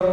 [0.00, 0.06] 그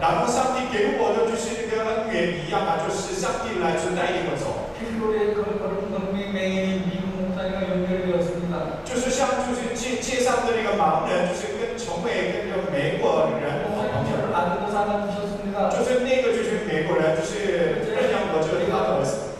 [0.00, 4.68] 然后上帝给我的就是那个恩源一样啊，就是上帝来存在领我走。
[8.84, 13.88] 就是像就是街街上的那个盲人，就是跟从美跟那个美国人朋友，
[15.72, 19.32] 就是那个就是美国人，就是认养我这里的儿子。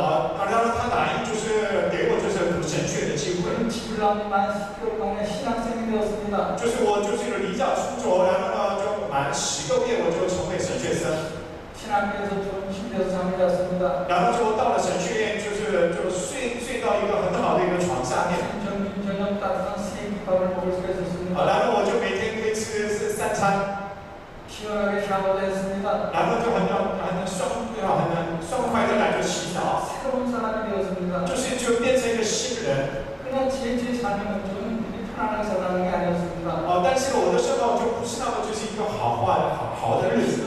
[0.00, 3.52] 啊，当然他答应就是给我就是很正确的机会。
[6.56, 7.17] 就是我就是。
[7.58, 11.10] 较穿着，然后呢就蛮十个月我就成为神学生。
[14.08, 18.38] 然后就到了神学院，就是就睡睡到一个很好的一个床上面。
[21.34, 23.90] 好，然后我就每天可以吃是三餐。
[26.12, 29.88] 然后就很很爽，很爽快的来就洗澡，
[31.26, 33.08] 就是就变成一个新人。
[35.18, 36.62] 他那个小当家就是知道。
[36.62, 40.46] 哦，但是我的圣道就不是那么就是一个好坏好好的日子。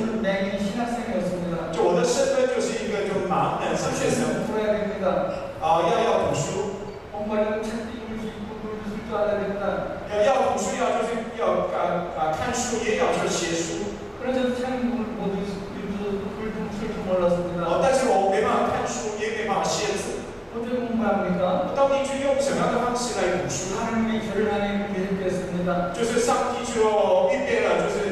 [1.75, 4.47] 就我的身份就是一个就盲人小学生。
[5.59, 6.79] 啊，要要读书。
[10.11, 13.99] 要要读书，要就是要啊啊看书，也要就是写书。
[17.67, 18.20] 哦，但是我。
[21.00, 21.64] 어떻게 공부합니까?
[21.64, 23.76] 我到底去用什么样的方式来读书？
[23.80, 25.92] 하나님이 저를 향해 계획했습니다.
[25.94, 28.09] 就是上帝就预备了，就是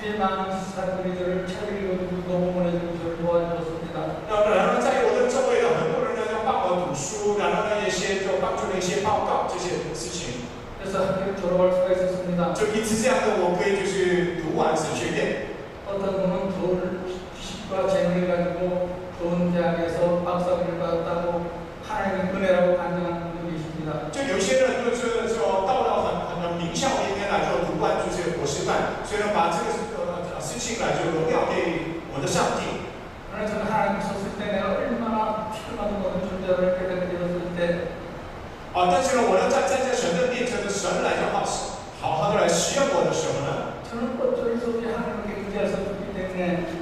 [0.00, 3.96] 주위에 많은 사람들이 저를 책을 읽어주고 녹음을 해주고 저를 도와주었습니다.
[4.28, 10.48] 然后然后在我的周围的很多人呢，要帮我读书，然后呢一些就帮助了一些报告这些事情，
[10.80, 12.54] 그래서 학교를 졸업할 수가 있었습니다.
[12.54, 15.56] 就因此这样的我可以就是读完神学院。
[15.86, 16.80] 어떤 분은 좋
[46.41, 46.80] 없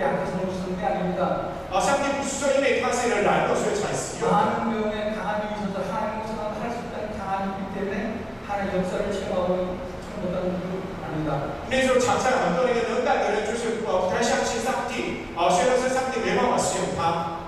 [0.00, 1.48] 약해서 놓치는 게 아닙니다.
[1.72, 4.30] 아, 상님 수저님의 카세를 날 것을 잘 쓰요.
[4.30, 9.78] 많은 명의 강한 힘이 있어서 하나님 것처럼 할수 있다는 강한 힘이 때문에 하나의 역사를 체험하고
[10.02, 11.42] 충분한 이유 아닙니다.
[11.68, 17.38] 그래서 자차 안더에게 능가를 주실 거 다시 한시 삭디, 아, 쉐러스 삭디 외모와 수용함.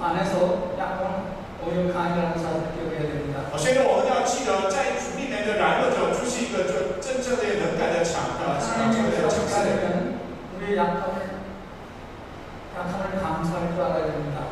[0.00, 3.42] 안에서 약간 오염 강이라는 사실을 기억해야 됩니다.
[3.52, 8.32] 어, 쉐러 어느 아치가 짜인 주민에게 날로 주시고 좀 쩐쩐의 능가를 참.
[8.40, 10.18] 하나님의 역사는
[10.56, 11.11] 우리의 약한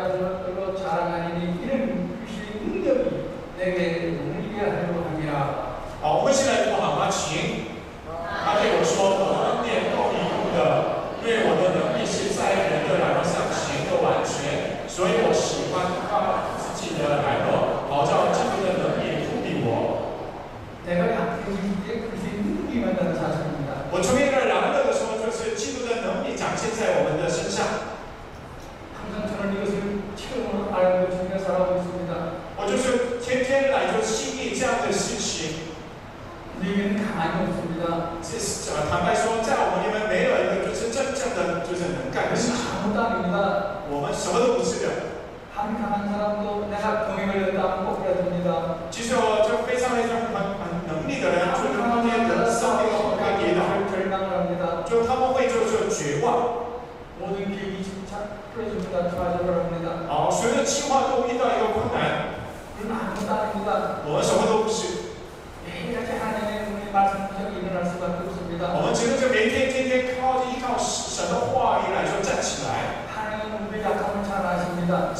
[45.60, 48.88] 한 강한 사람도 내가 병에 걸렸다 꼭 그래야 됩니다.
[48.90, 53.64] 其实我就非常非常很很能力的人，就是他们的生命会跌倒。
[53.88, 54.84] 절망을 합니다.
[54.84, 56.76] 就他们会就是绝望，
[57.18, 59.08] 모든 계획이 침착 풀어집니다.
[59.10, 60.04] 좌절을 합니다.
[60.08, 62.44] 啊，所有的计划都遇到一个困难，
[62.76, 64.04] 우리는 아무도 아닙니다.
[64.04, 65.16] 我们什么都不是，
[65.64, 68.62] 매일같이 하나님의 눈이 말씀처럼 일어날 수밖에 我 없습니다.
[68.84, 73.08] 们只能就每天天天靠依靠神的话语来说站起来。
[73.10, 75.14] 하나님은 우리의 약함을 잘 아십니다.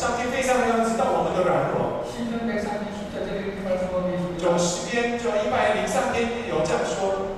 [3.70, 4.58] 숫자절에 이렇게 말씀하고 就 계십니다.
[4.58, 7.36] 诗篇就一百零三篇有这样说，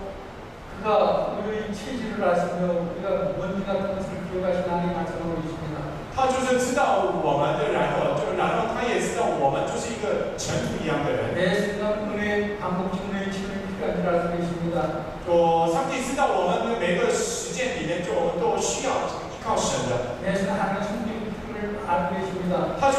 [0.78, 5.76] 그가 우리의 체질을 아시며 우리가 먼지 같은 것을 기억하신 하나님 말씀하고 계십니다.
[6.16, 11.34] 他就是知道我们的软弱，就然后他也知道我们就是一个尘土一样的人。
[11.34, 15.04] 매 순간 은혜의 반복적 은혜의 치료를 필요한 줄 알고 계십니다.
[15.26, 22.74] 就上帝知道我们的每个实践里面，就我们都需要依靠神的， 매 순간 하나님의 성령 필요를 알고 계십니다.
[22.80, 22.98] 他就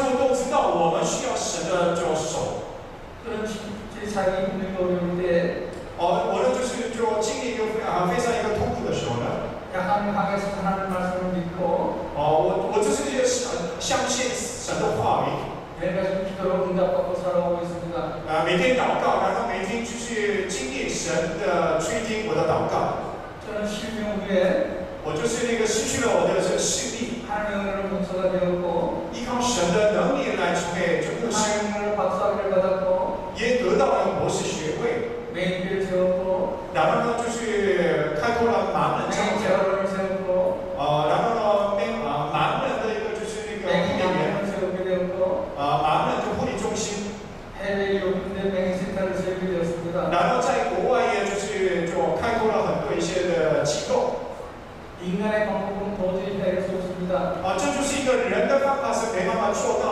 [57.15, 59.85] 그러니까 있으니까 어쩌줄 수 있는 랜덤한 맛을 내가 맞추었다.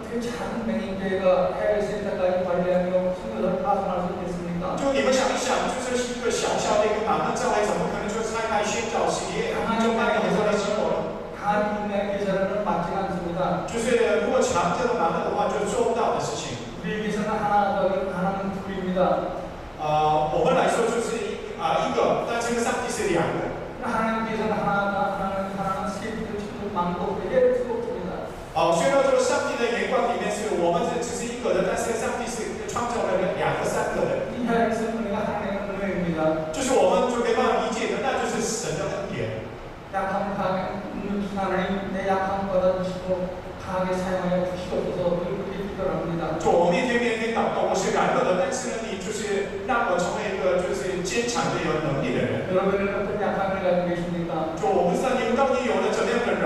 [0.00, 4.76] 어떻게 작은 맹인교회가 해외 센터까지 관리하며 순교를 파송할 수 있겠습니까?
[4.76, 10.76] 좀 이번 샹샹 주설 신교 샹샹의 그 많은 자와의 전문가는 좀 사이가 쉽자오시기에 한정만 개설하신
[10.76, 11.16] 거.
[11.40, 13.66] 강한 분명의 계절은 맞지가 않습니다.
[13.66, 14.20] 주세요.
[14.26, 16.56] 그거 작대로 많은 동안 좀 쏘다 없으시.
[16.82, 19.18] 우리에게서는 하나 더 하나는 둘입니다.
[19.78, 21.54] 아, 오늘 알수 없을 수 있.
[21.60, 22.26] 아, 이거.
[22.28, 23.52] 나 지금 싹 뒤쓰리 안 돼.
[23.82, 25.25] 하나님께서는 하나 하나
[26.75, 28.27] 세비를 천도 만고 해낼 수 없습니다.
[28.53, 36.51] 哦，虽然说上帝的眼光里面是我们这只是一个人，但是上帝是创造了两个、三个人， 이 하나님의 은혜가 하나님의 은혜입니다.
[36.51, 39.47] 就是我们就没办法理解的，那就是神的恩典。
[39.93, 46.35] 약함을 강하게 있는 하나님 내 약함 받아주시고 강하게 사용하여 주시옵소서 늘 그렇게 기도를 합니다.
[46.39, 52.51] 就我面对面跟祷告，我是软弱的，但是呢，你就是让我成为一个就是坚强的、有能力的人。
[52.51, 54.51] 여러분은 어떤 약함을 가지고 계십니까?
[54.59, 54.94] 就我不知道你们到底有了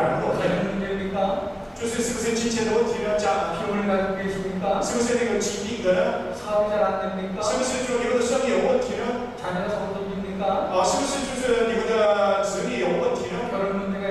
[0.01, 1.53] 하는 어떤 문제입니까?
[1.79, 4.83] 주스 스것의 지체로 들여자 힘을 갖고 계십니까?
[4.83, 7.43] 스것에 대한 집이 있거나 사업이 잘 안 됩니까?
[7.43, 10.45] 스것의 쪽이거든 수업이 영원티는 자녀가 성공입니까?
[10.73, 14.11] 아, 스것의 주스는 이거다 수업이 영원티는 결혼 문제가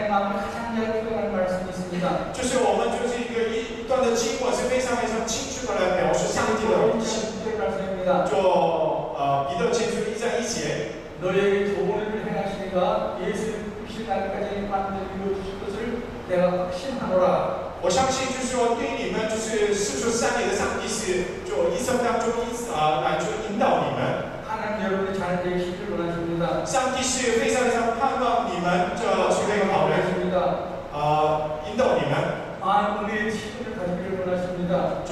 [10.50, 17.66] 书一章一节， 너에게 도움을 행하시니가 예수를 실 날까지 만들어 주실 것을 내가 확신하노라.
[17.82, 24.34] 我相信就是说对你们就是四出三里的上帝是就一生当中一啊、来就引导你们。
[24.46, 26.64] 하나님 여러분의 잘 되시기를 원하십니다.
[26.66, 30.36] 上帝是非常非常盼望你们这成为好人， 원하십니다.
[30.92, 32.46] 呃，引导你们。
[32.60, 35.04] 많은 은혜의 치유를 가지기를 원하십니다.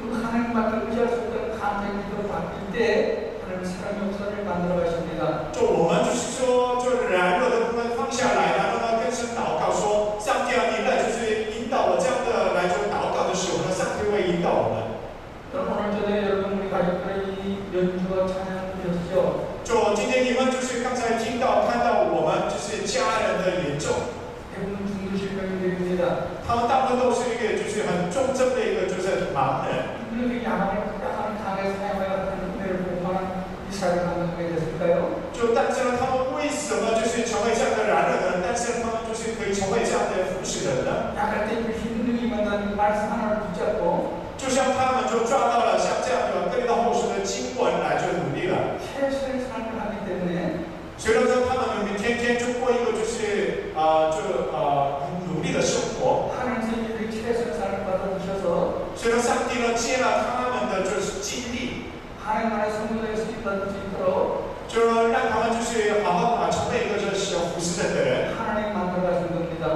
[0.00, 5.52] 그 하나님밖에 의지할 수 없는 감정으로 바뀔 때 하나님 사랑의 역사를 만들어 가십니다.
[5.52, 14.86] 就我们就是说，就软弱的部分放下来，然后呢跟神祷告说，上帝啊，你来就是引导我这样的来就祷告的时候呢，上帝会引导我们。
[15.54, 19.46] 여러분 오늘 저녁에 여러분 우리 가족들의 이 연주와 찬양을 드렸죠.
[19.64, 24.12] 就今天你们就是刚才听到看到我们就是家人的演奏，
[24.52, 26.36] 대부분 중도실병들입니다.
[26.51, 29.87] 他们大部分都是一个就是很忠贞的一个就是盲人。
[35.31, 38.43] 就但是呢，他们为什么就是成为这样的男人呢？
[38.43, 41.15] 但是他们就是可以成为这样的服侍人呢？
[44.37, 48.75] 就像他们就抓到了像这样的跟到后世的经文来去努力了。
[50.97, 54.80] 所以说他们每天天就过一个就是啊、就啊。
[59.01, 61.89] 所以呢，上帝呢借了他们的就是基地，
[64.67, 68.29] 就说让他们就是好好的啊，去配一个就是神的护身的人。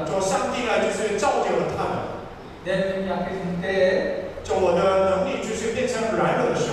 [0.05, 2.05] 就上帝呢，就是造就了他们。
[4.43, 6.69] 就我的能力就是变成软弱的神。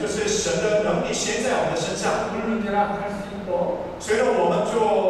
[0.00, 2.30] 就是神的能力先在我们的身上。
[3.98, 5.05] 所以呢，我们就。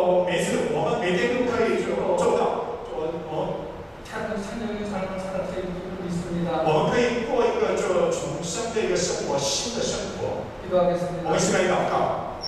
[4.56, 6.63] 참 찬양의 삶을 살아갈 수 있기를 믿습니다.
[6.63, 10.48] 我们可以过一个就重生的一个生活，新的生活。
[10.48, 11.28] 我 기도하겠습니다.
[11.28, 12.40] 们一起来祷告。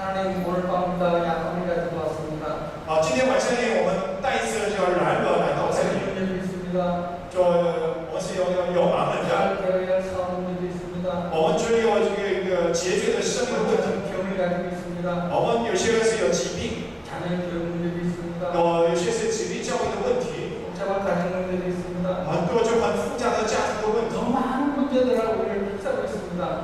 [0.00, 1.20] 하나님 오늘 밤입니다.
[1.20, 2.72] 약함을 가지고 왔습니다.
[2.88, 7.28] 好，今天晚上呢，我们带着这个软弱来到这里， 문제도 있습니다.
[7.28, 11.28] 就我们是有有有盲人的， 잘 되어야 할 사업 문제도 있습니다.
[11.28, 13.84] 我们就有这个一个解决的生活问题。
[13.84, 15.28] 어떤 병을 가지고 있습니다.
[15.28, 18.48] 我们有些人是有疾病， 자녀 교육 문제도 있습니다.
[18.56, 18.79] 有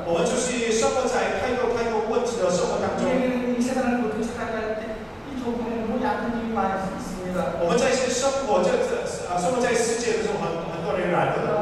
[0.08, 3.12] 我们就是上个在看到看到问题的生活当中，
[7.60, 11.60] 我们在是生活在这啊生活在世界中很很多人染的，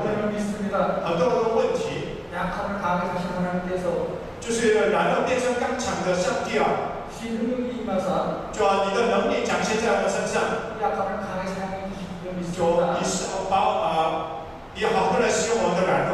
[1.10, 2.22] 很多的问题，
[4.40, 7.02] 就是然后变成刚强的上帝啊。
[8.54, 10.70] 主啊，你的能力展现在我们身上。
[12.54, 16.06] 主，你是把啊，你好好的使用我们的软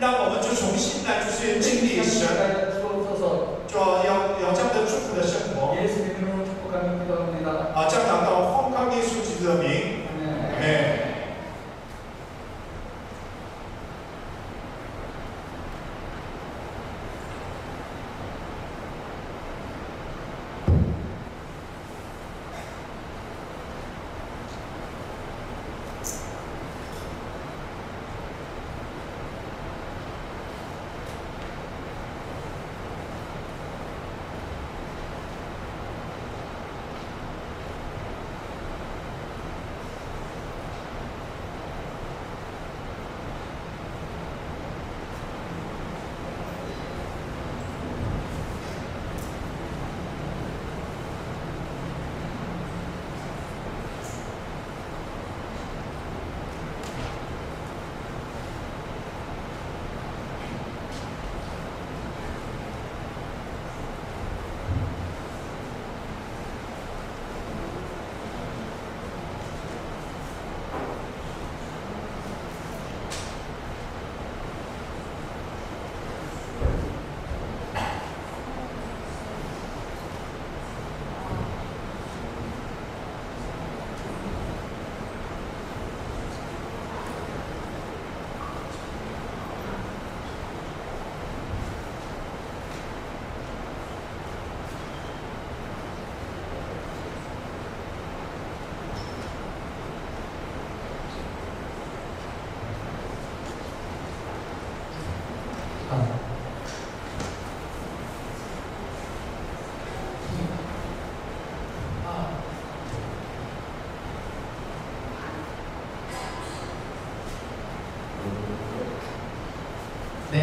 [0.00, 2.26] 让我们就重新来，就是经历时，
[2.80, 5.74] 做做做，就要要这样的祝福的生活。
[7.74, 8.53] 啊，这样子到。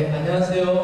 [0.01, 0.80] 네, 안녕하세요.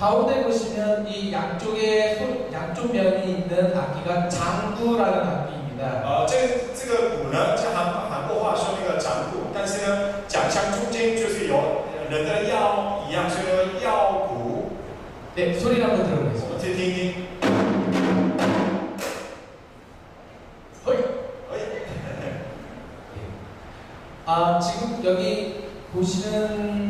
[0.00, 5.86] 가운데 보시면 이 양쪽에 소- 양쪽 면이 있는 악기가 장구라는 악기입니다.
[6.04, 6.36] 啊，这
[6.74, 14.72] 这个鼓呢，在韩韩国话说那个掌鼓，但是呢，奖项中间就是有人的腰一样，所以说腰鼓，
[15.34, 16.48] 네, 소리를 한번 我 들어보겠습니다.
[16.52, 17.26] 们去听一听。
[20.84, 20.96] 허이!
[21.52, 21.54] 哎，
[24.26, 26.89] 아, 지금 여기 보시는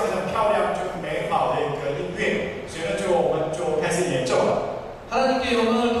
[0.00, 4.62] 非常漂亮，就美好的一个音乐，所以呢，就我们就开始演奏了。
[5.10, 5.99] Hello，同学们。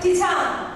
[0.00, 0.69] 去唱